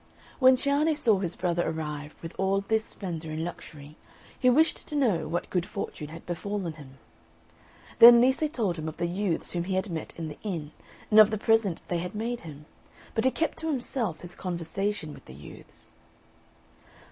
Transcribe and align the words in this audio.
When 0.39 0.55
Cianne 0.55 0.95
saw 0.97 1.19
his 1.19 1.35
brother 1.35 1.61
arrive, 1.69 2.15
with 2.23 2.33
all 2.39 2.61
this 2.61 2.85
splendour 2.87 3.31
and 3.33 3.43
luxury, 3.43 3.97
he 4.39 4.49
wished 4.49 4.87
to 4.87 4.95
know 4.95 5.27
what 5.27 5.51
good 5.51 5.63
fortune 5.63 6.07
had 6.07 6.25
befallen 6.25 6.73
him. 6.73 6.97
Then 7.99 8.19
Lise 8.19 8.45
told 8.51 8.77
him 8.79 8.87
of 8.87 8.97
the 8.97 9.05
youths 9.05 9.51
whom 9.51 9.65
he 9.65 9.75
had 9.75 9.91
met 9.91 10.17
in 10.17 10.27
the 10.27 10.39
inn, 10.41 10.71
and 11.11 11.19
of 11.19 11.29
the 11.29 11.37
present 11.37 11.83
they 11.87 11.99
had 11.99 12.15
made 12.15 12.39
him; 12.39 12.65
but 13.13 13.25
he 13.25 13.29
kept 13.29 13.59
to 13.59 13.67
himself 13.67 14.21
his 14.21 14.33
conversation 14.33 15.13
with 15.13 15.25
the 15.25 15.35
youths. 15.35 15.91